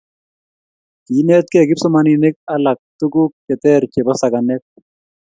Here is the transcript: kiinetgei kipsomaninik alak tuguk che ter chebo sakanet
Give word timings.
kiinetgei 1.05 1.67
kipsomaninik 1.69 2.35
alak 2.53 2.79
tuguk 2.99 3.31
che 3.47 3.53
ter 3.63 3.81
chebo 3.93 4.13
sakanet 4.21 4.63